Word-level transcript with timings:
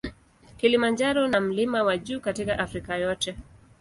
Kilimanjaro 0.57 1.27
na 1.27 1.41
mlima 1.41 1.83
wa 1.83 1.97
juu 1.97 2.19
katika 2.19 2.59
Afrika 2.59 2.95
yote. 2.97 3.35